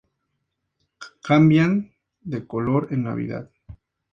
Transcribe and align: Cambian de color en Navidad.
Cambian 1.27 1.91
de 2.21 2.47
color 2.47 2.87
en 2.91 3.03
Navidad. 3.03 3.51